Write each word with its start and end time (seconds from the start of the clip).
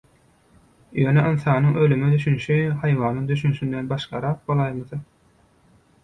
Ýöne 1.01 1.25
ynsanyň 1.31 1.75
ölüme 1.87 2.07
düşünşi 2.13 2.57
haýwanyň 2.85 3.27
düşünşinden 3.33 3.91
başgarak 3.91 4.41
bolaýmasa. 4.53 4.99